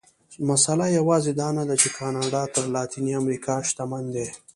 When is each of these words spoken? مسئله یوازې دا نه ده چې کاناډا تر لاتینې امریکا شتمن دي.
مسئله 0.49 0.85
یوازې 0.97 1.31
دا 1.41 1.47
نه 1.57 1.63
ده 1.69 1.75
چې 1.81 1.89
کاناډا 1.97 2.43
تر 2.53 2.65
لاتینې 2.75 3.11
امریکا 3.21 3.55
شتمن 3.69 4.03
دي. 4.15 4.27